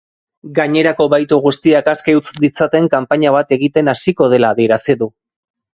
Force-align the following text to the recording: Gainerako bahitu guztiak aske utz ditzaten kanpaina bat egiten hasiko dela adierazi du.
Gainerako 0.59 1.05
bahitu 1.13 1.37
guztiak 1.43 1.91
aske 1.95 2.15
utz 2.21 2.33
ditzaten 2.47 2.91
kanpaina 2.97 3.35
bat 3.39 3.55
egiten 3.61 3.95
hasiko 3.95 4.33
dela 4.35 4.55
adierazi 4.57 5.03
du. 5.05 5.15